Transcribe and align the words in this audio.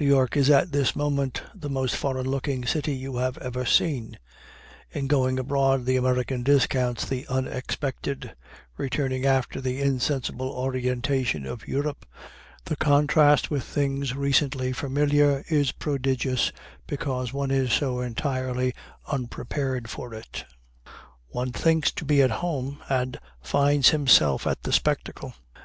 New 0.00 0.06
York 0.08 0.36
is 0.36 0.50
at 0.50 0.72
this 0.72 0.96
moment 0.96 1.42
the 1.54 1.70
most 1.70 1.94
foreign 1.94 2.26
looking 2.28 2.66
city 2.66 2.92
you 2.92 3.18
have 3.18 3.38
ever 3.38 3.64
seen; 3.64 4.18
in 4.90 5.06
going 5.06 5.38
abroad 5.38 5.84
the 5.86 5.94
American 5.94 6.42
discounts 6.42 7.04
the 7.08 7.24
unexpected; 7.28 8.34
returning 8.76 9.24
after 9.24 9.60
the 9.60 9.80
insensible 9.80 10.48
orientation 10.48 11.46
of 11.46 11.68
Europe, 11.68 12.04
the 12.64 12.74
contrast 12.74 13.48
with 13.48 13.62
things 13.62 14.16
recently 14.16 14.72
familiar 14.72 15.44
is 15.48 15.70
prodigious, 15.70 16.50
because 16.88 17.32
one 17.32 17.52
is 17.52 17.72
so 17.72 18.00
entirely 18.00 18.74
unprepared 19.06 19.88
for 19.88 20.12
it. 20.12 20.46
One 21.28 21.52
thinks 21.52 21.92
to 21.92 22.04
be 22.04 22.22
at 22.22 22.32
home, 22.42 22.78
and 22.88 23.20
finds 23.40 23.90
himself 23.90 24.48
at 24.48 24.64
the 24.64 24.72
spectacle. 24.72 25.34